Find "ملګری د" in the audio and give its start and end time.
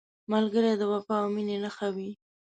0.31-0.83